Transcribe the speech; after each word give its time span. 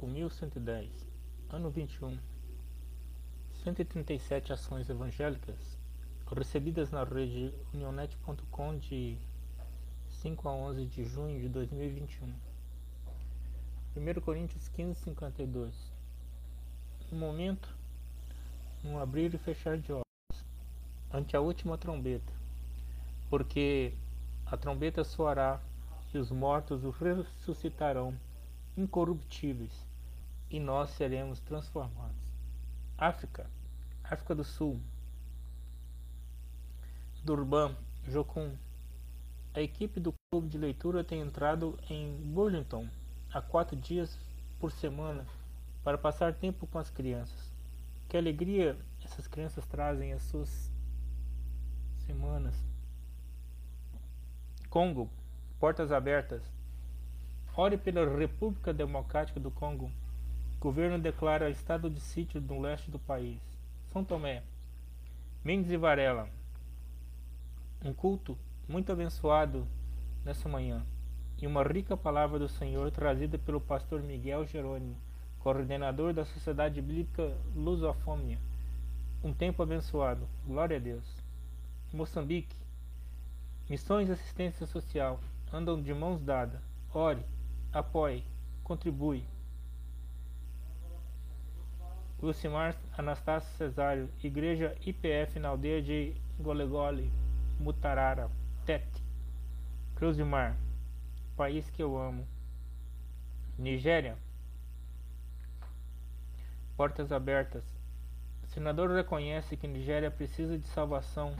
o 0.00 0.06
1110, 0.06 0.90
ano 1.50 1.68
21. 1.70 2.18
137 3.62 4.50
ações 4.50 4.88
evangélicas 4.88 5.78
recebidas 6.34 6.90
na 6.90 7.04
rede 7.04 7.52
unionet.com 7.74 8.78
de 8.78 9.18
5 10.08 10.48
a 10.48 10.52
11 10.52 10.86
de 10.86 11.04
junho 11.04 11.38
de 11.38 11.50
2021. 11.50 12.32
1 13.94 14.20
Coríntios 14.22 14.68
15, 14.68 14.98
52. 15.00 15.92
No 17.12 17.18
momento, 17.18 17.68
um 18.82 18.98
abrir 18.98 19.34
e 19.34 19.38
fechar 19.38 19.76
de 19.76 19.92
olhos, 19.92 20.44
ante 21.12 21.36
a 21.36 21.40
última 21.40 21.76
trombeta, 21.76 22.32
porque 23.28 23.92
a 24.46 24.56
trombeta 24.56 25.04
soará 25.04 25.60
e 26.14 26.16
os 26.16 26.30
mortos 26.30 26.84
os 26.84 26.96
ressuscitarão 26.96 28.18
incorruptíveis 28.78 29.89
e 30.50 30.58
nós 30.58 30.90
seremos 30.90 31.40
transformados. 31.40 32.34
África, 32.98 33.48
África 34.02 34.34
do 34.34 34.44
Sul, 34.44 34.80
Durban, 37.24 37.76
Jocum. 38.06 38.56
A 39.54 39.60
equipe 39.60 40.00
do 40.00 40.14
clube 40.30 40.48
de 40.48 40.58
leitura 40.58 41.04
tem 41.04 41.20
entrado 41.20 41.78
em 41.88 42.16
Burlington 42.16 42.88
há 43.32 43.40
quatro 43.40 43.76
dias 43.76 44.18
por 44.58 44.72
semana 44.72 45.26
para 45.82 45.98
passar 45.98 46.34
tempo 46.34 46.66
com 46.66 46.78
as 46.78 46.90
crianças. 46.90 47.52
Que 48.08 48.16
alegria 48.16 48.76
essas 49.04 49.26
crianças 49.26 49.66
trazem 49.66 50.12
as 50.12 50.22
suas 50.22 50.70
semanas. 52.06 52.54
Congo, 54.68 55.10
portas 55.58 55.92
abertas. 55.92 56.42
Ore 57.56 57.76
pela 57.76 58.16
República 58.16 58.72
Democrática 58.72 59.38
do 59.38 59.50
Congo. 59.50 59.90
Governo 60.60 60.98
declara 60.98 61.48
estado 61.48 61.88
de 61.88 61.98
sítio 61.98 62.38
no 62.38 62.60
leste 62.60 62.90
do 62.90 62.98
país. 62.98 63.40
São 63.90 64.04
Tomé. 64.04 64.42
Mendes 65.42 65.70
e 65.70 65.76
Varela. 65.78 66.28
Um 67.82 67.94
culto 67.94 68.36
muito 68.68 68.92
abençoado 68.92 69.66
nessa 70.22 70.50
manhã. 70.50 70.84
E 71.40 71.46
uma 71.46 71.62
rica 71.62 71.96
palavra 71.96 72.38
do 72.38 72.46
Senhor 72.46 72.90
trazida 72.90 73.38
pelo 73.38 73.58
pastor 73.58 74.02
Miguel 74.02 74.46
Jerônimo, 74.46 74.98
coordenador 75.38 76.12
da 76.12 76.26
Sociedade 76.26 76.82
Bíblica 76.82 77.34
Lusofônia. 77.56 78.38
Um 79.24 79.32
tempo 79.32 79.62
abençoado. 79.62 80.28
Glória 80.46 80.76
a 80.76 80.80
Deus. 80.80 81.24
Moçambique. 81.90 82.54
Missões 83.66 84.08
de 84.08 84.12
assistência 84.12 84.66
social 84.66 85.20
andam 85.50 85.80
de 85.80 85.94
mãos 85.94 86.20
dadas. 86.20 86.60
Ore, 86.92 87.24
apoie, 87.72 88.22
contribui. 88.62 89.24
Lucimar 92.22 92.76
Anastácio 92.96 93.50
Cesário, 93.56 94.10
Igreja 94.22 94.76
IPF 94.84 95.38
na 95.38 95.48
aldeia 95.48 95.80
de 95.80 96.14
Golegole, 96.38 97.10
Mutarara, 97.58 98.30
Tete. 98.66 99.02
Cruz 99.94 100.16
de 100.16 100.24
Mar, 100.24 100.56
país 101.36 101.68
que 101.70 101.82
eu 101.82 101.96
amo. 101.96 102.26
Nigéria. 103.58 104.16
Portas 106.76 107.10
abertas. 107.10 107.64
Senador 108.48 108.90
reconhece 108.90 109.56
que 109.56 109.66
Nigéria 109.66 110.10
precisa 110.10 110.58
de 110.58 110.66
salvação 110.68 111.34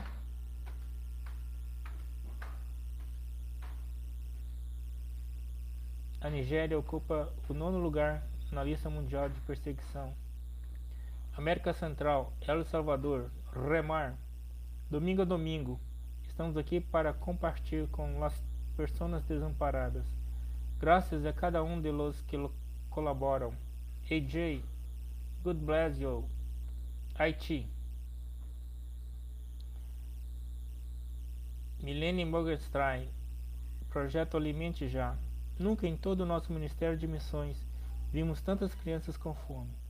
A 6.21 6.29
Nigéria 6.29 6.77
ocupa 6.77 7.33
o 7.49 7.53
nono 7.53 7.79
lugar 7.79 8.21
na 8.51 8.63
lista 8.63 8.87
mundial 8.91 9.27
de 9.27 9.41
perseguição. 9.41 10.13
América 11.37 11.73
Central, 11.73 12.33
El 12.45 12.65
Salvador, 12.65 13.31
Remar. 13.53 14.17
Domingo 14.89 15.21
a 15.21 15.25
domingo, 15.25 15.79
estamos 16.27 16.57
aqui 16.57 16.81
para 16.81 17.13
compartilhar 17.13 17.87
com 17.87 18.21
as 18.21 18.43
pessoas 18.75 19.23
desamparadas. 19.23 20.05
Graças 20.77 21.25
a 21.25 21.31
cada 21.31 21.63
um 21.63 21.79
de 21.79 21.89
los 21.89 22.21
que 22.23 22.37
colaboram. 22.89 23.53
AJ, 24.09 24.61
God 25.41 25.57
bless 25.57 26.01
you. 26.01 26.27
Haiti. 27.17 27.65
Milene 31.79 32.25
Morgenstein, 32.25 33.09
Projeto 33.89 34.35
Alimente 34.35 34.89
Já. 34.89 35.15
Nunca 35.57 35.87
em 35.87 35.95
todo 35.95 36.21
o 36.21 36.25
nosso 36.25 36.51
Ministério 36.51 36.97
de 36.97 37.07
Missões 37.07 37.65
vimos 38.11 38.41
tantas 38.41 38.75
crianças 38.75 39.15
com 39.15 39.33
fome. 39.33 39.80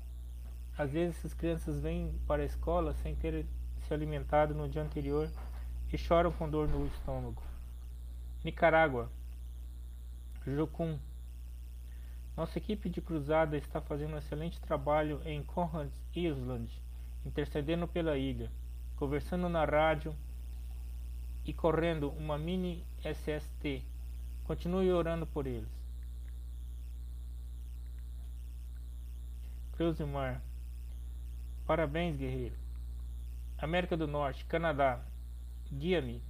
Às 0.77 0.91
vezes 0.91 1.17
essas 1.17 1.33
crianças 1.33 1.79
vêm 1.79 2.13
para 2.27 2.41
a 2.41 2.45
escola 2.45 2.93
sem 2.95 3.15
ter 3.15 3.45
se 3.79 3.93
alimentado 3.93 4.53
no 4.53 4.67
dia 4.67 4.81
anterior 4.81 5.29
e 5.91 5.97
choram 5.97 6.31
com 6.31 6.49
dor 6.49 6.67
no 6.67 6.85
estômago. 6.87 7.41
Nicarágua, 8.43 9.11
Jocum. 10.45 10.97
Nossa 12.35 12.57
equipe 12.57 12.89
de 12.89 13.01
cruzada 13.01 13.57
está 13.57 13.81
fazendo 13.81 14.15
um 14.15 14.17
excelente 14.17 14.59
trabalho 14.61 15.21
em 15.25 15.43
Conrad 15.43 15.89
Island, 16.15 16.71
intercedendo 17.25 17.87
pela 17.87 18.17
ilha, 18.17 18.51
conversando 18.95 19.49
na 19.49 19.65
rádio 19.65 20.15
e 21.45 21.53
correndo 21.53 22.09
uma 22.11 22.37
mini 22.37 22.85
SST 23.03 23.83
Continue 24.51 24.91
orando 24.91 25.25
por 25.25 25.47
eles. 25.47 25.69
Cruzimar. 29.71 30.41
Parabéns, 31.71 32.17
guerreiro. 32.17 32.55
América 33.57 33.95
do 33.95 34.05
Norte, 34.05 34.43
Canadá. 34.43 34.99
Guia-me. 35.71 36.21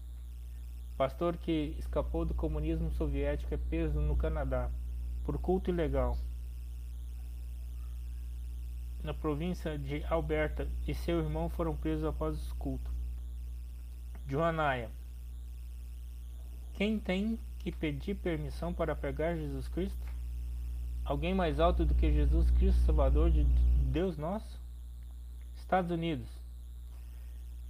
Pastor 0.96 1.36
que 1.36 1.76
escapou 1.80 2.24
do 2.24 2.36
comunismo 2.36 2.92
soviético 2.92 3.52
é 3.52 3.58
preso 3.58 4.00
no 4.00 4.16
Canadá 4.16 4.70
por 5.26 5.40
culto 5.40 5.72
ilegal. 5.72 6.16
Na 9.02 9.16
província 9.16 9.80
de 9.80 10.04
Alberta 10.04 10.68
e 10.88 10.94
seu 10.94 11.18
irmão 11.18 11.50
foram 11.50 11.76
presos 11.76 12.06
após 12.06 12.52
o 12.52 12.56
culto. 12.58 12.92
Joanaia. 14.28 14.92
Quem 16.76 17.00
tem 17.00 17.40
que 17.58 17.72
pedir 17.72 18.14
permissão 18.14 18.72
para 18.72 18.96
pegar 18.96 19.36
Jesus 19.36 19.68
Cristo? 19.68 20.06
Alguém 21.04 21.34
mais 21.34 21.60
alto 21.60 21.84
do 21.84 21.96
que 21.96 22.14
Jesus 22.14 22.52
Cristo, 22.52 22.80
Salvador 22.82 23.32
de 23.32 23.44
Deus 23.92 24.20
nosso? 24.20 24.51
Estados 25.72 25.92
Unidos. 25.92 26.28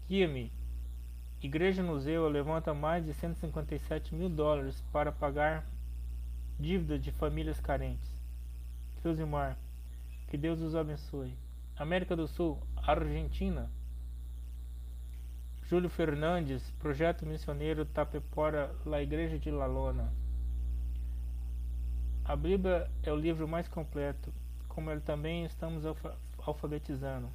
Guia-me. 0.10 0.52
Igreja 1.40 1.84
Museu 1.84 2.28
levanta 2.28 2.74
mais 2.74 3.06
de 3.06 3.14
157 3.14 4.16
mil 4.16 4.28
dólares 4.28 4.84
para 4.92 5.12
pagar 5.12 5.68
dívidas 6.60 7.00
de 7.00 7.12
famílias 7.12 7.60
carentes. 7.60 8.10
Mar. 9.30 9.56
Que 10.28 10.36
Deus 10.36 10.62
os 10.62 10.76
abençoe. 10.76 11.38
América 11.78 12.16
do 12.16 12.28
Sul, 12.28 12.58
Argentina. 12.76 13.70
Júlio 15.70 15.88
Fernandes, 15.88 16.72
Projeto 16.80 17.24
Missioneiro 17.24 17.86
Tapepora, 17.86 18.74
La 18.84 19.04
Igreja 19.04 19.38
de 19.38 19.52
La 19.52 19.68
Lona. 19.68 20.12
A 22.26 22.36
Bíblia 22.36 22.90
é 23.04 23.14
o 23.14 23.16
livro 23.16 23.48
mais 23.48 23.68
completo, 23.68 24.34
como 24.68 24.90
ele 24.90 25.02
também 25.02 25.46
estamos 25.46 25.86
alfa 25.86 26.18
alfabetizando. 26.44 27.30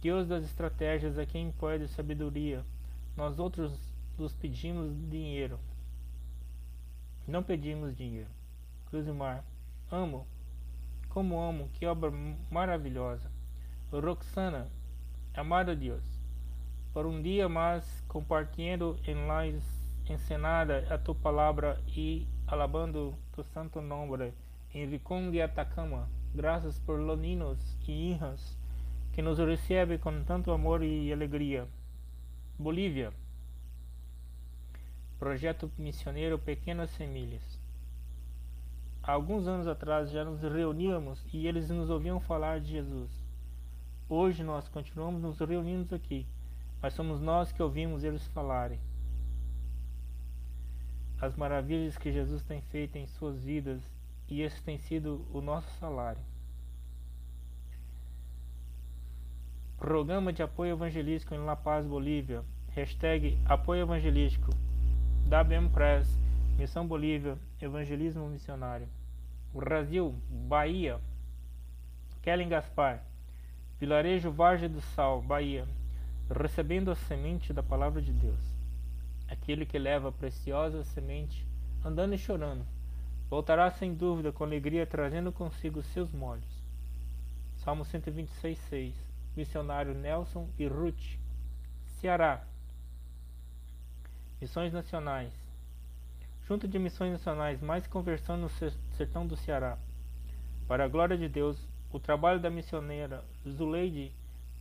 Deus 0.00 0.28
das 0.28 0.44
estratégias 0.44 1.18
é 1.18 1.26
quem 1.26 1.52
pode 1.52 1.88
sabedoria. 1.88 2.64
Nós 3.16 3.38
outros 3.38 3.72
nos 4.18 4.34
pedimos 4.34 4.92
dinheiro. 5.10 5.58
Não 7.26 7.42
pedimos 7.42 7.96
dinheiro. 7.96 8.30
Cruzimar. 8.86 9.44
Amo. 9.90 10.26
Como 11.08 11.40
amo. 11.40 11.68
Que 11.74 11.86
obra 11.86 12.10
maravilhosa. 12.50 13.30
Roxana. 13.92 14.68
Amado 15.34 15.76
Deus 15.76 16.20
por 16.92 17.06
um 17.06 17.22
dia 17.22 17.48
mais 17.48 17.84
compartilhando 18.08 18.98
em 19.06 19.14
la 19.26 19.46
encenada 20.08 20.84
a 20.90 20.98
tu 20.98 21.14
palavra 21.14 21.80
e 21.86 22.26
alabando 22.46 23.14
tu 23.32 23.44
santo 23.44 23.80
nome 23.80 24.32
em 24.74 24.86
Rincón 24.86 25.30
de 25.30 25.40
Atacama. 25.40 26.08
Graças 26.34 26.78
por 26.80 26.98
los 26.98 27.18
niños 27.18 27.58
e 27.86 28.12
hijas 28.12 28.56
que 29.12 29.22
nos 29.22 29.38
recebe 29.38 29.98
com 29.98 30.22
tanto 30.24 30.50
amor 30.50 30.82
e 30.82 31.12
alegria. 31.12 31.66
Bolívia. 32.58 33.12
Projeto 35.18 35.70
missioneiro 35.76 36.38
Pequenas 36.38 36.90
Semilhas. 36.90 37.58
Há 39.02 39.12
alguns 39.12 39.46
anos 39.46 39.66
atrás 39.66 40.10
já 40.10 40.24
nos 40.24 40.40
reuníamos 40.40 41.24
e 41.32 41.46
eles 41.46 41.68
nos 41.70 41.90
ouviam 41.90 42.20
falar 42.20 42.60
de 42.60 42.70
Jesus. 42.70 43.10
Hoje 44.08 44.42
nós 44.42 44.68
continuamos 44.68 45.22
nos 45.22 45.38
reunindo 45.38 45.94
aqui 45.94 46.26
mas 46.82 46.94
somos 46.94 47.20
nós 47.20 47.52
que 47.52 47.62
ouvimos 47.62 48.04
eles 48.04 48.26
falarem. 48.28 48.80
As 51.20 51.36
maravilhas 51.36 51.98
que 51.98 52.10
Jesus 52.10 52.42
tem 52.44 52.62
feito 52.62 52.96
em 52.96 53.06
suas 53.06 53.42
vidas 53.42 53.82
e 54.28 54.40
esse 54.40 54.62
tem 54.62 54.78
sido 54.78 55.26
o 55.32 55.40
nosso 55.40 55.68
salário. 55.78 56.22
Programa 59.80 60.30
de 60.30 60.42
apoio 60.42 60.72
evangelístico 60.72 61.34
em 61.34 61.42
La 61.42 61.56
Paz, 61.56 61.86
Bolívia. 61.86 62.44
Hashtag 62.76 63.40
apoio 63.46 63.80
evangelístico. 63.80 64.50
WM 65.24 65.70
Press. 65.70 66.06
Missão 66.58 66.86
Bolívia. 66.86 67.38
Evangelismo 67.58 68.28
missionário. 68.28 68.86
Brasil, 69.54 70.14
Bahia. 70.28 71.00
Kellen 72.20 72.50
Gaspar. 72.50 73.02
Vilarejo 73.78 74.30
Vargem 74.30 74.68
do 74.68 74.82
Sal, 74.82 75.22
Bahia. 75.22 75.66
Recebendo 76.28 76.90
a 76.90 76.94
semente 76.94 77.50
da 77.50 77.62
palavra 77.62 78.02
de 78.02 78.12
Deus. 78.12 78.54
Aquele 79.30 79.64
que 79.64 79.78
leva 79.78 80.10
a 80.10 80.12
preciosa 80.12 80.84
semente, 80.84 81.46
andando 81.82 82.14
e 82.14 82.18
chorando, 82.18 82.66
voltará 83.30 83.70
sem 83.70 83.94
dúvida 83.94 84.30
com 84.30 84.44
alegria, 84.44 84.86
trazendo 84.86 85.32
consigo 85.32 85.82
seus 85.82 86.12
molhos. 86.12 86.62
Salmo 87.56 87.82
126, 87.82 88.58
6 88.68 89.09
missionário 89.36 89.94
Nelson 89.94 90.48
e 90.58 90.66
Ruth, 90.66 91.18
Ceará. 92.00 92.44
Missões 94.40 94.72
Nacionais. 94.72 95.32
Junta 96.46 96.66
de 96.66 96.78
Missões 96.78 97.12
Nacionais, 97.12 97.60
mais 97.60 97.86
conversão 97.86 98.36
no 98.36 98.48
sertão 98.96 99.26
do 99.26 99.36
Ceará. 99.36 99.78
Para 100.66 100.84
a 100.84 100.88
glória 100.88 101.16
de 101.16 101.28
Deus, 101.28 101.56
o 101.92 101.98
trabalho 101.98 102.40
da 102.40 102.48
missioneira 102.48 103.24
Zuleide 103.48 104.12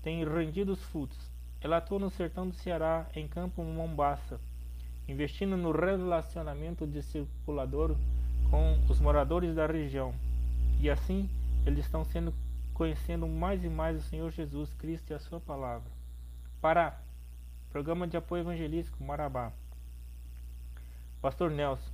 tem 0.02 0.24
rendido 0.28 0.74
os 0.74 0.84
frutos. 0.84 1.18
Ela 1.62 1.78
atua 1.78 2.00
no 2.00 2.10
sertão 2.10 2.48
do 2.48 2.56
Ceará, 2.56 3.08
em 3.16 3.28
Campo 3.28 3.64
Mombaça, 3.64 4.40
investindo 5.08 5.58
no 5.58 5.72
relacionamento 5.72 6.88
discipulador 6.88 7.96
com 8.50 8.80
os 8.90 9.00
moradores 9.00 9.56
da 9.56 9.68
região. 9.68 10.14
E 10.80 10.90
assim, 10.90 11.30
eles 11.66 11.86
estão 11.86 12.04
sendo 12.06 12.34
conhecendo 12.80 13.28
mais 13.28 13.66
e 13.66 13.68
mais 13.68 13.98
o 13.98 14.02
Senhor 14.04 14.32
Jesus 14.32 14.74
Cristo 14.76 15.12
e 15.12 15.14
a 15.14 15.20
sua 15.20 15.38
palavra. 15.38 15.92
Pará, 16.62 16.98
Programa 17.70 18.08
de 18.08 18.16
Apoio 18.16 18.44
Evangelístico 18.44 19.04
Marabá. 19.04 19.52
Pastor 21.22 21.52
Nelson, 21.52 21.92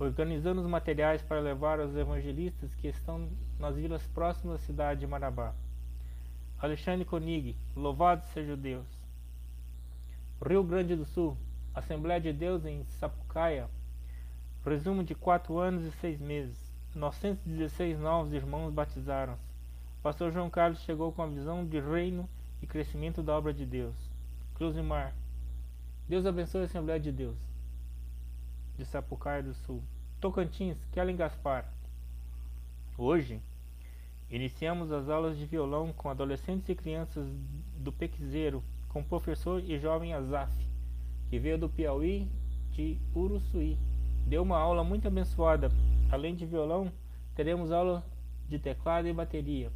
organizando 0.00 0.62
os 0.62 0.66
materiais 0.66 1.20
para 1.20 1.38
levar 1.38 1.80
aos 1.80 1.94
evangelistas 1.94 2.74
que 2.76 2.88
estão 2.88 3.28
nas 3.58 3.76
vilas 3.76 4.06
próximas 4.06 4.62
à 4.62 4.64
cidade 4.64 5.00
de 5.00 5.06
Marabá. 5.06 5.52
Alexandre 6.58 7.04
Konig, 7.04 7.54
louvado 7.76 8.24
seja 8.28 8.56
Deus. 8.56 8.86
Rio 10.42 10.64
Grande 10.64 10.96
do 10.96 11.04
Sul, 11.04 11.36
Assembleia 11.74 12.22
de 12.22 12.32
Deus 12.32 12.64
em 12.64 12.82
Sapucaia, 12.84 13.68
resumo 14.64 15.04
de 15.04 15.14
quatro 15.14 15.58
anos 15.58 15.84
e 15.84 15.90
seis 16.00 16.18
meses. 16.18 16.74
916 16.94 17.98
novos 17.98 18.32
irmãos 18.32 18.72
batizaram-se 18.72 19.45
pastor 20.02 20.32
João 20.32 20.50
Carlos 20.50 20.80
chegou 20.80 21.12
com 21.12 21.22
a 21.22 21.26
visão 21.26 21.66
de 21.66 21.80
reino 21.80 22.28
e 22.62 22.66
crescimento 22.66 23.22
da 23.22 23.36
obra 23.36 23.52
de 23.52 23.66
Deus. 23.66 23.94
Mar. 24.84 25.14
Deus 26.08 26.24
abençoe 26.24 26.62
a 26.62 26.64
Assembleia 26.64 26.98
de 26.98 27.12
Deus. 27.12 27.36
De 28.78 28.84
Sapucaia 28.84 29.42
do 29.42 29.52
Sul. 29.52 29.82
Tocantins, 30.20 30.78
Kellen 30.92 31.16
Gaspar. 31.16 31.70
Hoje, 32.96 33.40
iniciamos 34.30 34.90
as 34.90 35.08
aulas 35.08 35.36
de 35.36 35.44
violão 35.44 35.92
com 35.92 36.08
adolescentes 36.08 36.68
e 36.70 36.74
crianças 36.74 37.28
do 37.76 37.92
Pequizeiro, 37.92 38.64
com 38.88 39.04
professor 39.04 39.62
e 39.62 39.78
jovem 39.78 40.14
Azaf, 40.14 40.50
que 41.28 41.38
veio 41.38 41.58
do 41.58 41.68
Piauí 41.68 42.26
de 42.70 42.98
Uruçuí. 43.14 43.76
Deu 44.26 44.42
uma 44.42 44.58
aula 44.58 44.82
muito 44.82 45.06
abençoada. 45.06 45.70
Além 46.10 46.34
de 46.34 46.46
violão, 46.46 46.90
teremos 47.34 47.70
aula 47.70 48.02
de 48.48 48.58
teclado 48.58 49.06
e 49.06 49.12
bateria. 49.12 49.70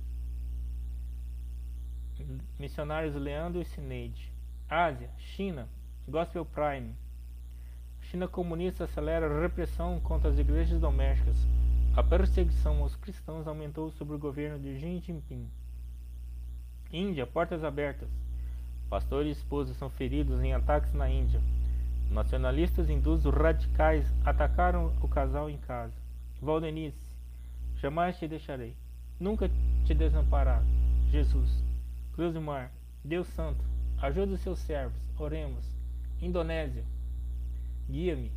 Missionários 2.58 3.14
Leandro 3.14 3.60
e 3.60 3.64
Sineide. 3.64 4.32
Ásia, 4.68 5.10
China, 5.18 5.68
Gospel 6.08 6.44
Prime. 6.44 6.94
China 8.02 8.28
comunista 8.28 8.84
acelera 8.84 9.26
a 9.26 9.40
repressão 9.40 10.00
contra 10.00 10.30
as 10.30 10.38
igrejas 10.38 10.80
domésticas. 10.80 11.36
A 11.96 12.02
perseguição 12.02 12.80
aos 12.82 12.94
cristãos 12.96 13.46
aumentou 13.46 13.90
sob 13.90 14.14
o 14.14 14.18
governo 14.18 14.58
de 14.58 14.78
Xi 14.78 15.00
Jinping. 15.00 15.48
Índia, 16.92 17.26
portas 17.26 17.64
abertas. 17.64 18.08
Pastor 18.88 19.26
e 19.26 19.30
esposa 19.30 19.74
são 19.74 19.88
feridos 19.88 20.42
em 20.42 20.52
ataques 20.52 20.92
na 20.92 21.08
Índia. 21.08 21.40
Nacionalistas 22.10 22.90
hindus 22.90 23.24
radicais 23.24 24.12
atacaram 24.24 24.92
o 25.00 25.08
casal 25.08 25.48
em 25.48 25.58
casa. 25.58 25.94
Valdenice, 26.42 27.14
jamais 27.76 28.18
te 28.18 28.26
deixarei. 28.26 28.74
Nunca 29.18 29.48
te 29.84 29.94
desamparar. 29.94 30.64
Jesus. 31.10 31.69
Cruz 32.20 32.34
do 32.34 32.40
Mar, 32.42 32.70
Deus 33.02 33.26
Santo, 33.28 33.64
ajuda 33.96 34.34
os 34.34 34.40
seus 34.40 34.58
servos, 34.58 35.00
oremos. 35.18 35.64
Indonésia, 36.20 36.84
guia-me. 37.88 38.30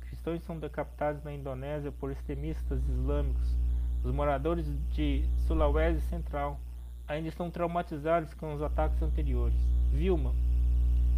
Cristãos 0.00 0.42
são 0.42 0.58
decapitados 0.58 1.22
na 1.22 1.32
Indonésia 1.32 1.92
por 1.92 2.10
extremistas 2.10 2.80
islâmicos. 2.88 3.56
Os 4.02 4.12
moradores 4.12 4.66
de 4.90 5.24
Sulawesi 5.46 6.00
Central 6.08 6.58
ainda 7.06 7.28
estão 7.28 7.52
traumatizados 7.52 8.34
com 8.34 8.52
os 8.52 8.60
ataques 8.60 9.00
anteriores. 9.00 9.60
Vilma, 9.92 10.34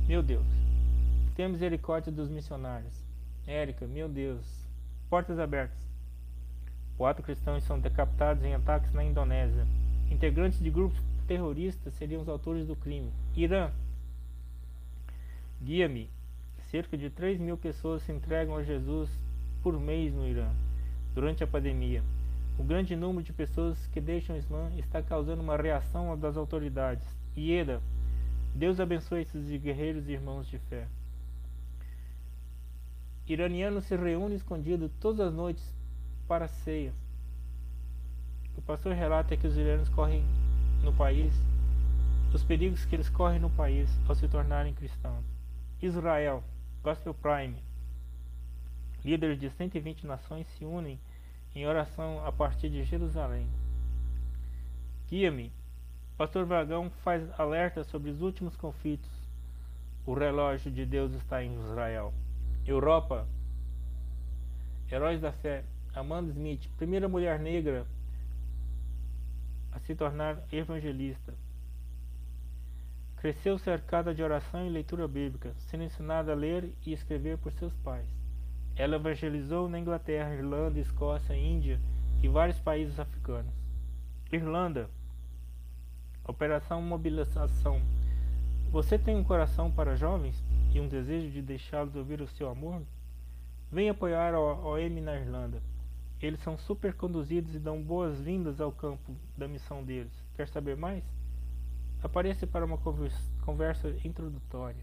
meu 0.06 0.22
Deus, 0.22 0.46
tenha 1.34 1.48
misericórdia 1.48 2.12
dos 2.12 2.28
missionários. 2.28 2.92
Érica, 3.46 3.86
meu 3.86 4.06
Deus, 4.06 4.44
portas 5.08 5.38
abertas. 5.38 5.78
Quatro 6.98 7.22
cristãos 7.22 7.62
são 7.62 7.80
decapitados 7.80 8.44
em 8.44 8.54
ataques 8.54 8.92
na 8.92 9.02
Indonésia. 9.02 9.66
Integrantes 10.10 10.60
de 10.60 10.68
grupos 10.68 11.02
terroristas 11.26 11.94
seriam 11.94 12.22
os 12.22 12.28
autores 12.28 12.66
do 12.66 12.76
crime. 12.76 13.12
Irã. 13.34 13.70
Guia-me. 15.62 16.08
Cerca 16.70 16.96
de 16.96 17.10
3 17.10 17.38
mil 17.38 17.56
pessoas 17.56 18.02
se 18.02 18.12
entregam 18.12 18.56
a 18.56 18.62
Jesus 18.62 19.10
por 19.62 19.78
mês 19.78 20.12
no 20.12 20.26
Irã, 20.26 20.50
durante 21.14 21.44
a 21.44 21.46
pandemia. 21.46 22.02
O 22.58 22.64
grande 22.64 22.96
número 22.96 23.22
de 23.22 23.32
pessoas 23.32 23.86
que 23.88 24.00
deixam 24.00 24.34
o 24.34 24.38
Islã 24.38 24.70
está 24.76 25.02
causando 25.02 25.42
uma 25.42 25.56
reação 25.56 26.18
das 26.18 26.36
autoridades. 26.36 27.06
Ieda. 27.36 27.80
Deus 28.54 28.80
abençoe 28.80 29.22
esses 29.22 29.48
guerreiros 29.60 30.08
e 30.08 30.12
irmãos 30.12 30.48
de 30.48 30.58
fé. 30.58 30.88
Iraniano 33.28 33.80
se 33.80 33.96
reúne 33.96 34.36
escondido 34.36 34.88
todas 35.00 35.28
as 35.28 35.34
noites 35.34 35.74
para 36.26 36.46
a 36.46 36.48
ceia. 36.48 36.92
O 38.56 38.62
pastor 38.62 38.94
relata 38.94 39.36
que 39.36 39.46
os 39.46 39.56
iranianos 39.56 39.88
correm 39.88 40.24
no 40.86 40.92
país, 40.92 41.34
os 42.32 42.44
perigos 42.44 42.84
que 42.84 42.94
eles 42.94 43.08
correm 43.08 43.40
no 43.40 43.50
país 43.50 43.90
ao 44.08 44.14
se 44.14 44.28
tornarem 44.28 44.72
cristãos. 44.72 45.24
Israel, 45.82 46.44
Gospel 46.80 47.12
Prime. 47.12 47.60
Líderes 49.04 49.40
de 49.40 49.50
120 49.50 50.06
nações 50.06 50.46
se 50.56 50.64
unem 50.64 51.00
em 51.56 51.66
oração 51.66 52.24
a 52.24 52.30
partir 52.30 52.70
de 52.70 52.84
Jerusalém. 52.84 53.48
Guia-me. 55.08 55.50
Pastor 56.16 56.46
Vagão 56.46 56.88
faz 57.02 57.28
alerta 57.36 57.82
sobre 57.82 58.10
os 58.10 58.22
últimos 58.22 58.56
conflitos. 58.56 59.10
O 60.06 60.14
relógio 60.14 60.70
de 60.70 60.86
Deus 60.86 61.12
está 61.14 61.42
em 61.42 61.52
Israel. 61.58 62.14
Europa. 62.64 63.26
Heróis 64.90 65.20
da 65.20 65.32
Fé. 65.32 65.64
Amanda 65.92 66.30
Smith, 66.30 66.68
primeira 66.76 67.08
mulher 67.08 67.40
negra 67.40 67.84
a 69.76 69.80
se 69.80 69.94
tornar 69.94 70.42
evangelista. 70.50 71.34
Cresceu 73.16 73.58
cercada 73.58 74.14
de 74.14 74.22
oração 74.22 74.66
e 74.66 74.70
leitura 74.70 75.06
bíblica, 75.06 75.52
sendo 75.58 75.84
ensinada 75.84 76.32
a 76.32 76.34
ler 76.34 76.72
e 76.86 76.94
escrever 76.94 77.36
por 77.36 77.52
seus 77.52 77.74
pais. 77.76 78.08
Ela 78.74 78.96
evangelizou 78.96 79.68
na 79.68 79.78
Inglaterra, 79.78 80.34
Irlanda, 80.34 80.78
Escócia, 80.80 81.36
Índia 81.36 81.78
e 82.22 82.28
vários 82.28 82.58
países 82.58 82.98
africanos. 82.98 83.52
Irlanda. 84.32 84.88
Operação 86.26 86.80
Mobilização. 86.80 87.82
Você 88.70 88.98
tem 88.98 89.14
um 89.14 89.24
coração 89.24 89.70
para 89.70 89.94
jovens 89.94 90.42
e 90.72 90.80
um 90.80 90.88
desejo 90.88 91.30
de 91.30 91.42
deixá-los 91.42 91.94
ouvir 91.94 92.22
o 92.22 92.28
seu 92.28 92.48
amor? 92.48 92.82
Venha 93.70 93.92
apoiar 93.92 94.34
a 94.34 94.40
OM 94.40 95.00
na 95.02 95.16
Irlanda. 95.16 95.62
Eles 96.20 96.40
são 96.40 96.56
super 96.56 96.94
conduzidos 96.94 97.54
e 97.54 97.58
dão 97.58 97.82
boas-vindas 97.82 98.60
ao 98.60 98.72
campo 98.72 99.14
da 99.36 99.46
missão 99.46 99.84
deles. 99.84 100.12
Quer 100.34 100.48
saber 100.48 100.76
mais? 100.76 101.04
Apareça 102.02 102.46
para 102.46 102.64
uma 102.64 102.78
conversa 103.44 103.88
introdutória. 104.04 104.82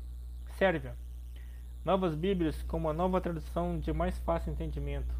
Sérvia. 0.57 0.95
Novas 1.83 2.15
Bíblias 2.15 2.61
com 2.63 2.77
uma 2.77 2.93
nova 2.93 3.19
tradução 3.19 3.79
de 3.79 3.91
mais 3.91 4.17
fácil 4.19 4.51
entendimento. 4.51 5.13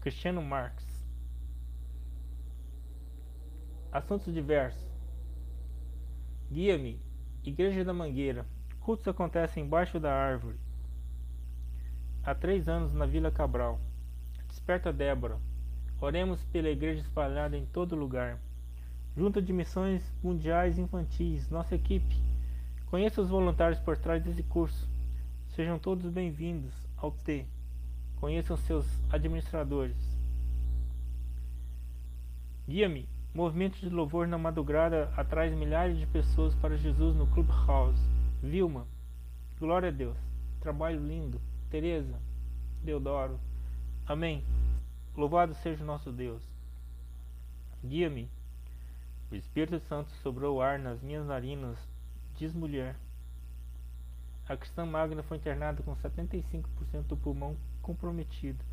Cristiano 0.00 0.40
Marx. 0.40 0.84
Assuntos 3.90 4.32
diversos. 4.32 4.86
Guia-me. 6.50 7.00
Igreja 7.42 7.84
da 7.84 7.92
Mangueira. 7.92 8.46
Cultos 8.80 9.08
acontecem 9.08 9.64
embaixo 9.64 9.98
da 9.98 10.12
árvore. 10.12 10.58
Há 12.22 12.34
três 12.34 12.68
anos 12.68 12.92
na 12.92 13.06
Vila 13.06 13.30
Cabral. 13.30 13.80
Desperta 14.66 14.92
Débora. 14.92 15.38
Oremos 16.00 16.42
pela 16.46 16.68
igreja 16.68 17.00
espalhada 17.00 17.56
em 17.56 17.64
todo 17.66 17.94
lugar. 17.94 18.40
Junta 19.16 19.40
de 19.40 19.52
Missões 19.52 20.02
Mundiais 20.20 20.76
Infantis, 20.76 21.48
nossa 21.48 21.76
equipe. 21.76 22.16
Conheça 22.86 23.20
os 23.20 23.28
voluntários 23.28 23.78
por 23.78 23.96
trás 23.96 24.24
desse 24.24 24.42
curso. 24.42 24.90
Sejam 25.50 25.78
todos 25.78 26.10
bem-vindos 26.10 26.74
ao 26.96 27.12
T. 27.12 27.46
Conheçam 28.16 28.56
seus 28.56 28.84
administradores. 29.08 29.96
Guia-me. 32.68 33.08
Movimento 33.32 33.78
de 33.78 33.88
louvor 33.88 34.26
na 34.26 34.36
madrugada 34.36 35.12
atrai 35.16 35.48
milhares 35.50 35.96
de 35.96 36.08
pessoas 36.08 36.56
para 36.56 36.76
Jesus 36.76 37.14
no 37.14 37.28
Clubhouse. 37.28 38.02
Vilma. 38.42 38.84
Glória 39.60 39.90
a 39.90 39.92
Deus. 39.92 40.18
Trabalho 40.58 40.98
lindo. 40.98 41.40
Teresa. 41.70 42.20
Deodoro. 42.82 43.38
Amém. 44.08 44.44
Louvado 45.16 45.52
seja 45.54 45.82
o 45.82 45.86
nosso 45.86 46.12
Deus. 46.12 46.40
Guia-me. 47.84 48.30
O 49.32 49.34
Espírito 49.34 49.80
Santo 49.80 50.12
sobrou 50.22 50.62
ar 50.62 50.78
nas 50.78 51.02
minhas 51.02 51.26
narinas, 51.26 51.76
diz 52.36 52.54
mulher. 52.54 52.94
A 54.48 54.56
cristã 54.56 54.86
Magna 54.86 55.24
foi 55.24 55.38
internada 55.38 55.82
com 55.82 55.96
75% 55.96 56.64
do 57.08 57.16
pulmão 57.16 57.56
comprometido. 57.82 58.64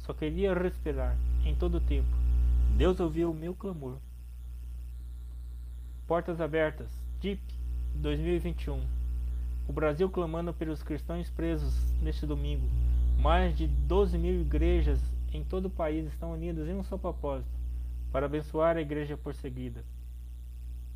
Só 0.00 0.12
queria 0.12 0.52
respirar 0.52 1.16
em 1.42 1.54
todo 1.54 1.78
o 1.78 1.80
tempo. 1.80 2.14
Deus 2.76 3.00
ouviu 3.00 3.30
o 3.30 3.34
meu 3.34 3.54
clamor. 3.54 3.96
Portas 6.06 6.38
abertas. 6.38 6.90
DIP 7.18 7.40
2021. 7.94 8.86
O 9.66 9.72
Brasil 9.72 10.10
clamando 10.10 10.52
pelos 10.52 10.82
cristãos 10.82 11.30
presos 11.30 11.74
neste 12.02 12.26
domingo. 12.26 12.68
Mais 13.18 13.54
de 13.56 13.66
12 13.66 14.16
mil 14.16 14.40
igrejas 14.40 15.00
em 15.32 15.42
todo 15.42 15.66
o 15.66 15.70
país 15.70 16.06
estão 16.06 16.32
unidas 16.32 16.68
em 16.68 16.74
um 16.74 16.84
só 16.84 16.96
propósito, 16.96 17.50
para 18.12 18.26
abençoar 18.26 18.76
a 18.76 18.80
igreja 18.80 19.16
perseguida. 19.16 19.84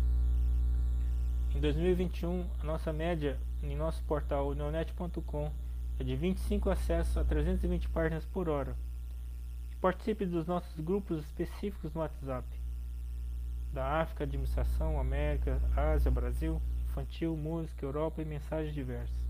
Em 1.56 1.60
2021, 1.60 2.44
a 2.60 2.64
nossa 2.64 2.92
média 2.92 3.38
em 3.64 3.76
nosso 3.76 4.04
portal 4.04 4.50
unionet.com 4.50 5.52
é 6.00 6.04
de 6.04 6.16
25 6.16 6.70
acessos 6.70 7.18
a 7.18 7.24
320 7.24 7.90
páginas 7.90 8.26
por 8.26 8.48
hora. 8.48 8.76
E 9.72 9.76
participe 9.78 10.26
dos 10.26 10.46
nossos 10.46 10.80
grupos 10.80 11.24
específicos 11.26 11.94
no 11.94 12.02
WhatsApp. 12.02 12.48
Da 13.74 14.02
África, 14.02 14.24
Administração, 14.24 15.00
América, 15.00 15.62
Ásia, 15.76 16.12
Brasil, 16.12 16.62
Infantil, 16.90 17.36
Música, 17.36 17.86
Europa 17.86 18.22
e 18.22 18.26
mensagens 18.26 18.74
diversas. 18.74 19.28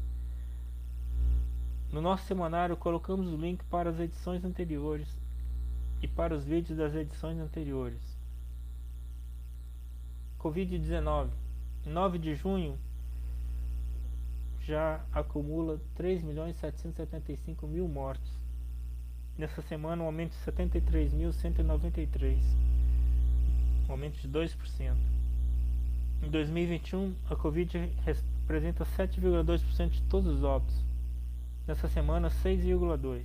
No 1.92 2.02
nosso 2.02 2.26
semanário 2.26 2.76
colocamos 2.76 3.28
o 3.32 3.38
link 3.38 3.64
para 3.66 3.90
as 3.90 4.00
edições 4.00 4.44
anteriores 4.44 5.08
e 6.02 6.08
para 6.08 6.36
os 6.36 6.44
vídeos 6.44 6.78
das 6.78 6.94
edições 6.94 7.40
anteriores. 7.40 8.18
Covid-19 10.38 11.30
9 11.86 12.18
de 12.20 12.36
junho 12.36 12.78
já 14.68 15.02
acumula 15.14 15.80
3.775.000 15.98 17.68
mil 17.68 17.88
mortos. 17.88 18.30
Nessa 19.38 19.62
semana, 19.62 20.04
um 20.04 20.08
aumento 20.08 20.32
de 20.32 20.40
73.193, 20.52 22.38
um 23.88 23.92
aumento 23.94 24.20
de 24.20 24.28
2%. 24.28 24.94
Em 26.22 26.30
2021, 26.30 27.16
a 27.30 27.36
Covid 27.38 27.78
representa 28.04 28.84
7,2% 28.84 29.90
de 29.90 30.02
todos 30.04 30.36
os 30.36 30.44
óbitos. 30.44 30.76
Nessa 31.66 31.88
semana, 31.88 32.30
6,2%. 32.30 33.24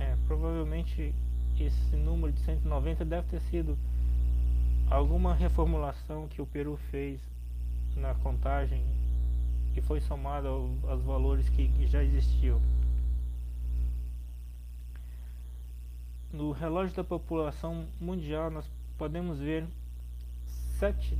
É, 0.00 0.16
provavelmente 0.26 1.14
esse 1.60 1.96
número 1.96 2.32
de 2.32 2.40
190 2.40 3.04
deve 3.04 3.28
ter 3.28 3.40
sido 3.42 3.78
alguma 4.90 5.32
reformulação 5.34 6.26
que 6.28 6.40
o 6.40 6.46
Peru 6.46 6.76
fez 6.90 7.20
na 7.96 8.14
contagem 8.14 8.97
que 9.74 9.80
foi 9.80 10.00
somado 10.00 10.48
ao, 10.48 10.70
aos 10.90 11.02
valores 11.02 11.48
que, 11.48 11.86
já 11.86 12.02
existiam. 12.02 12.60
No 16.32 16.52
relógio 16.52 16.94
da 16.94 17.04
população 17.04 17.86
mundial 18.00 18.50
nós 18.50 18.70
podemos 18.96 19.38
ver 19.38 19.66
7 20.78 21.16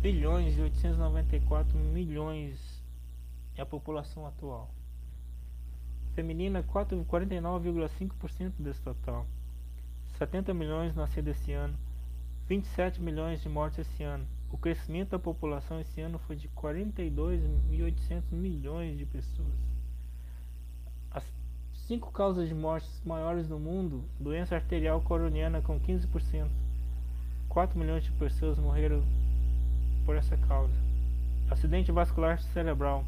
bilhões 0.00 0.56
e 0.56 0.60
894 0.60 1.76
milhões 1.76 2.82
é 3.56 3.62
a 3.62 3.66
população 3.66 4.26
atual. 4.26 4.70
Feminina 6.14 6.62
49,5% 6.62 8.52
desse 8.58 8.80
total. 8.82 9.26
70 10.18 10.54
milhões 10.54 10.94
nascidos 10.94 11.36
esse 11.36 11.52
ano, 11.52 11.76
27 12.48 13.02
milhões 13.02 13.42
de 13.42 13.48
mortes 13.48 13.80
esse 13.80 14.02
ano. 14.02 14.26
O 14.50 14.56
crescimento 14.56 15.10
da 15.10 15.18
população 15.18 15.80
esse 15.80 16.00
ano 16.00 16.18
foi 16.20 16.36
de 16.36 16.48
42.800 16.50 18.22
milhões 18.30 18.96
de 18.96 19.04
pessoas. 19.04 19.54
As 21.10 21.24
cinco 21.72 22.12
causas 22.12 22.48
de 22.48 22.54
mortes 22.54 23.02
maiores 23.04 23.48
do 23.48 23.58
mundo: 23.58 24.04
doença 24.20 24.54
arterial 24.54 25.00
coronariana 25.00 25.60
com 25.60 25.80
15%. 25.80 26.48
4 27.48 27.78
milhões 27.78 28.04
de 28.04 28.12
pessoas 28.12 28.58
morreram 28.58 29.02
por 30.04 30.14
essa 30.14 30.36
causa. 30.36 30.74
Acidente 31.50 31.90
vascular 31.90 32.40
cerebral: 32.40 33.04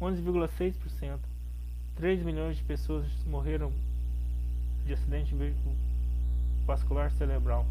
11,6%. 0.00 1.18
3 1.94 2.22
milhões 2.22 2.56
de 2.56 2.64
pessoas 2.64 3.06
morreram 3.24 3.72
de 4.84 4.92
acidente 4.92 5.34
vascular 6.66 7.10
cerebral. 7.12 7.64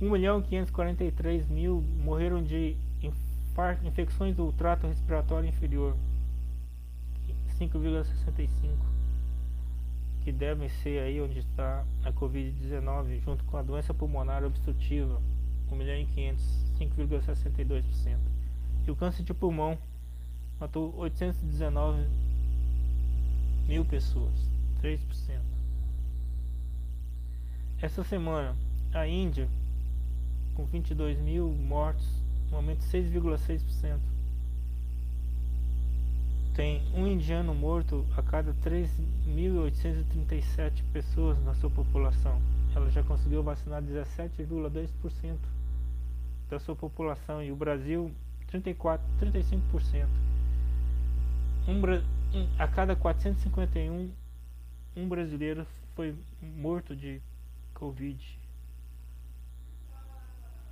1 0.00 0.10
milhão 0.10 0.42
543 0.42 1.48
mil 1.48 1.82
morreram 1.98 2.42
de 2.42 2.76
infecções 3.84 4.36
do 4.36 4.52
trato 4.52 4.86
respiratório 4.86 5.48
inferior, 5.48 5.96
5,65 7.58 8.96
que 10.26 10.32
devem 10.32 10.68
ser 10.68 10.98
aí 10.98 11.20
onde 11.20 11.38
está 11.38 11.84
a 12.04 12.12
Covid-19, 12.12 13.20
junto 13.20 13.44
com 13.44 13.58
a 13.58 13.62
doença 13.62 13.94
pulmonar 13.94 14.42
obstrutiva, 14.42 15.22
1 15.70 15.76
milhão 15.76 15.96
e 15.96 16.04
500, 16.04 16.44
5,62%. 16.80 18.18
E 18.84 18.90
o 18.90 18.96
câncer 18.96 19.22
de 19.22 19.32
pulmão 19.32 19.78
matou 20.58 20.92
819 20.96 22.08
mil 23.68 23.84
pessoas, 23.84 24.50
3%. 24.82 24.98
Essa 27.80 28.02
semana, 28.02 28.56
a 28.92 29.06
Índia 29.06 29.48
com 30.56 30.64
22 30.64 31.20
mil 31.20 31.52
mortos, 31.52 32.08
um 32.50 32.56
aumento 32.56 32.80
de 32.80 32.86
6,6%. 32.86 34.00
Tem 36.54 36.82
um 36.94 37.06
indiano 37.06 37.54
morto 37.54 38.06
a 38.16 38.22
cada 38.22 38.54
3.837 38.54 40.82
pessoas 40.92 41.38
na 41.44 41.54
sua 41.54 41.68
população. 41.68 42.40
Ela 42.74 42.90
já 42.90 43.02
conseguiu 43.02 43.42
vacinar 43.42 43.82
17,2% 43.82 45.36
da 46.48 46.58
sua 46.58 46.74
população 46.74 47.42
e 47.42 47.52
o 47.52 47.56
Brasil 47.56 48.10
34, 48.46 49.06
35%. 49.20 50.06
Um, 51.68 51.82
a 52.58 52.66
cada 52.68 52.96
451 52.96 54.10
um 54.96 55.08
brasileiro 55.08 55.66
foi 55.94 56.16
morto 56.40 56.96
de 56.96 57.20
Covid. 57.74 58.45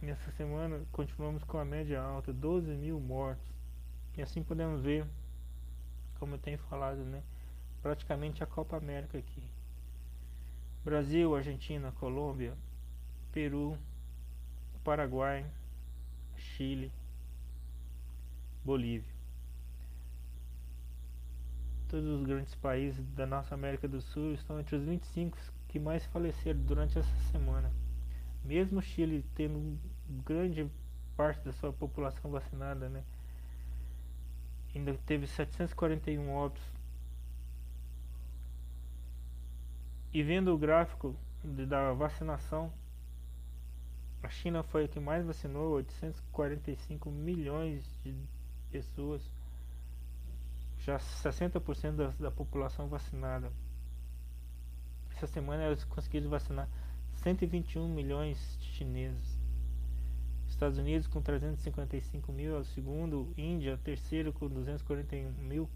Nessa 0.04 0.30
semana 0.32 0.82
continuamos 0.92 1.42
com 1.44 1.56
a 1.56 1.64
média 1.64 1.98
alta, 1.98 2.30
12 2.30 2.70
mil 2.72 3.00
mortos. 3.00 3.42
E 4.14 4.20
assim 4.20 4.42
podemos 4.42 4.82
ver, 4.82 5.06
como 6.18 6.34
eu 6.34 6.38
tenho 6.38 6.58
falado, 6.58 6.98
né? 6.98 7.22
Praticamente 7.80 8.42
a 8.42 8.46
Copa 8.46 8.76
América 8.76 9.16
aqui. 9.16 9.42
Brasil, 10.84 11.34
Argentina, 11.34 11.90
Colômbia, 11.92 12.52
Peru, 13.32 13.78
Paraguai, 14.84 15.46
Chile, 16.36 16.92
Bolívia. 18.62 19.10
Todos 21.88 22.04
os 22.04 22.26
grandes 22.26 22.54
países 22.56 23.02
da 23.14 23.24
nossa 23.24 23.54
América 23.54 23.88
do 23.88 24.02
Sul 24.02 24.34
estão 24.34 24.60
entre 24.60 24.76
os 24.76 24.84
25 24.84 25.38
que 25.66 25.78
mais 25.78 26.04
faleceram 26.04 26.60
durante 26.60 26.98
essa 26.98 27.16
semana. 27.32 27.72
Mesmo 28.44 28.82
Chile 28.82 29.24
tendo 29.34 29.78
grande 30.08 30.70
parte 31.16 31.44
da 31.44 31.52
sua 31.52 31.72
população 31.72 32.30
vacinada, 32.30 32.88
né? 32.88 33.02
Ainda 34.74 34.94
teve 35.06 35.26
741 35.26 36.30
óbitos 36.30 36.74
E 40.14 40.22
vendo 40.22 40.54
o 40.54 40.56
gráfico 40.56 41.16
de, 41.42 41.66
da 41.66 41.92
vacinação, 41.92 42.72
a 44.22 44.28
China 44.28 44.62
foi 44.62 44.84
a 44.84 44.88
que 44.88 45.00
mais 45.00 45.26
vacinou, 45.26 45.72
845 45.72 47.10
milhões 47.10 47.84
de 48.04 48.14
pessoas, 48.70 49.28
já 50.78 50.98
60% 50.98 51.96
da, 51.96 52.08
da 52.10 52.30
população 52.30 52.86
vacinada. 52.86 53.50
Essa 55.16 55.26
semana 55.26 55.64
eles 55.64 55.82
conseguiram 55.82 56.30
vacinar 56.30 56.68
121 57.14 57.88
milhões 57.88 58.38
de 58.60 58.66
chineses. 58.66 59.33
Estados 60.54 60.78
Unidos 60.78 61.08
com 61.08 61.20
355 61.20 62.32
mil 62.32 62.54
é 62.54 62.58
o 62.60 62.64
segundo, 62.64 63.34
Índia 63.36 63.76
terceiro 63.82 64.32
com 64.32 64.48
241 64.48 65.32
mil 65.42 65.68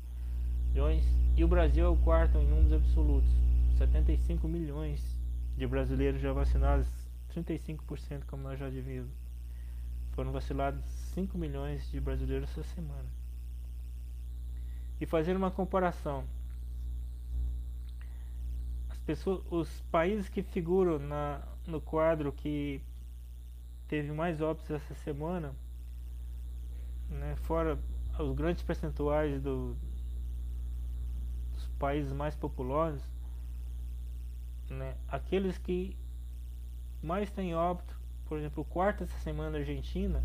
milhões 0.69 1.05
e 1.37 1.43
o 1.43 1.49
Brasil 1.49 1.85
é 1.85 1.89
o 1.89 1.97
quarto 1.97 2.39
em 2.39 2.47
números 2.47 2.73
absolutos, 2.73 3.29
75 3.77 4.47
milhões 4.47 5.03
de 5.57 5.67
brasileiros 5.67 6.21
já 6.21 6.33
vacinados, 6.33 6.87
35% 7.35 8.25
como 8.29 8.45
nós 8.45 8.59
já 8.59 8.71
devíamos. 8.71 9.11
Foram 10.13 10.31
vacinados 10.31 10.85
5 11.13 11.37
milhões 11.37 11.91
de 11.91 12.01
brasileiros 12.01 12.49
essa 12.51 12.63
semana. 12.63 13.09
E 15.01 15.07
fazer 15.07 15.37
uma 15.37 15.51
comparação, 15.51 16.25
as 18.89 18.99
pessoas, 19.01 19.43
os 19.51 19.81
países 19.91 20.29
que 20.29 20.43
figuram 20.43 21.01
na, 21.01 21.43
no 21.67 21.81
quadro 21.81 22.33
que 22.33 22.81
teve 23.88 24.12
mais 24.12 24.40
óbitos 24.40 24.71
essa 24.71 24.95
semana, 24.95 25.52
né, 27.09 27.35
fora 27.37 27.78
os 28.18 28.35
grandes 28.35 28.62
percentuais 28.62 29.40
do, 29.40 29.75
dos 31.54 31.66
países 31.78 32.12
mais 32.12 32.35
populosos, 32.35 33.02
né, 34.68 34.95
aqueles 35.09 35.57
que 35.57 35.97
mais 37.02 37.30
têm 37.30 37.54
óbito, 37.54 37.99
por 38.26 38.38
exemplo, 38.38 38.62
o 38.62 38.66
quarto 38.66 39.04
essa 39.04 39.18
semana 39.21 39.50
na 39.50 39.59
Argentina, 39.59 40.23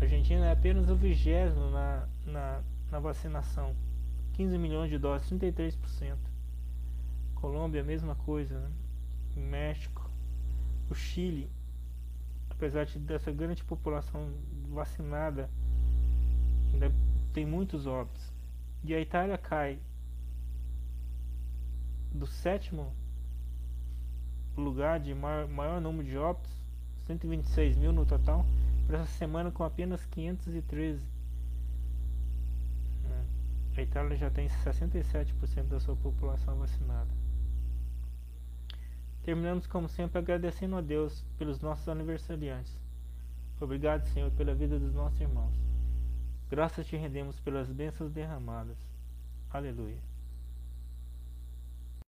a 0.00 0.02
Argentina 0.02 0.46
é 0.46 0.52
apenas 0.52 0.90
o 0.90 0.96
vigésimo 0.96 1.70
na, 1.70 2.08
na, 2.26 2.62
na 2.90 2.98
vacinação, 2.98 3.76
15 4.32 4.58
milhões 4.58 4.90
de 4.90 4.98
doses, 4.98 5.30
33%. 5.30 6.16
Colômbia, 7.36 7.84
mesma 7.84 8.16
coisa, 8.16 8.58
né? 8.58 8.70
México, 9.36 10.10
o 10.90 10.94
Chile, 10.94 11.50
apesar 12.64 12.86
de, 12.86 12.98
dessa 12.98 13.30
grande 13.30 13.62
população 13.62 14.32
vacinada, 14.70 15.50
ainda 16.72 16.90
tem 17.32 17.44
muitos 17.44 17.86
óbitos. 17.86 18.32
E 18.82 18.94
a 18.94 19.00
Itália 19.00 19.36
cai 19.36 19.78
do 22.10 22.26
sétimo 22.26 22.90
lugar 24.56 24.98
de 24.98 25.14
maior, 25.14 25.46
maior 25.46 25.80
número 25.80 26.08
de 26.08 26.16
óbitos, 26.16 26.50
126 27.06 27.76
mil 27.76 27.92
no 27.92 28.06
total, 28.06 28.46
para 28.86 29.00
essa 29.00 29.12
semana 29.18 29.50
com 29.50 29.62
apenas 29.62 30.04
513. 30.06 31.02
É. 33.76 33.80
A 33.80 33.82
Itália 33.82 34.16
já 34.16 34.30
tem 34.30 34.48
67% 34.48 35.64
da 35.64 35.80
sua 35.80 35.96
população 35.96 36.56
vacinada. 36.56 37.10
Terminamos 39.24 39.66
como 39.66 39.88
sempre 39.88 40.18
agradecendo 40.18 40.76
a 40.76 40.82
Deus 40.82 41.24
pelos 41.38 41.60
nossos 41.60 41.88
aniversariantes. 41.88 42.78
Obrigado, 43.58 44.04
Senhor, 44.08 44.30
pela 44.32 44.54
vida 44.54 44.78
dos 44.78 44.94
nossos 44.94 45.18
irmãos. 45.18 45.54
Graças 46.50 46.86
te 46.86 46.96
rendemos 46.96 47.40
pelas 47.40 47.70
bênçãos 47.70 48.12
derramadas. 48.12 48.76
Aleluia. 49.50 50.13